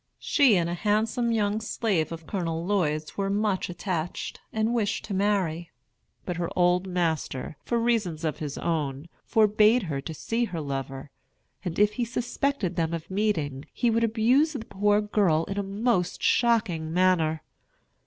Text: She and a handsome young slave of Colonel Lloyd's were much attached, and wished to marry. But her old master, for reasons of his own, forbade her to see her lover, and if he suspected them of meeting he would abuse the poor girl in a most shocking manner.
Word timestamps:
She 0.17 0.57
and 0.57 0.67
a 0.67 0.73
handsome 0.73 1.31
young 1.31 1.61
slave 1.61 2.11
of 2.11 2.25
Colonel 2.25 2.65
Lloyd's 2.65 3.17
were 3.17 3.29
much 3.29 3.69
attached, 3.69 4.39
and 4.51 4.73
wished 4.73 5.05
to 5.05 5.13
marry. 5.13 5.69
But 6.25 6.37
her 6.37 6.49
old 6.55 6.87
master, 6.87 7.55
for 7.65 7.77
reasons 7.77 8.23
of 8.25 8.39
his 8.39 8.57
own, 8.57 9.09
forbade 9.23 9.83
her 9.83 10.01
to 10.01 10.13
see 10.15 10.45
her 10.45 10.59
lover, 10.59 11.11
and 11.63 11.77
if 11.77 11.93
he 11.93 12.05
suspected 12.05 12.77
them 12.77 12.95
of 12.95 13.11
meeting 13.11 13.65
he 13.71 13.91
would 13.91 14.03
abuse 14.03 14.53
the 14.53 14.65
poor 14.65 15.01
girl 15.01 15.43
in 15.43 15.59
a 15.59 15.61
most 15.61 16.23
shocking 16.23 16.91
manner. 16.91 17.43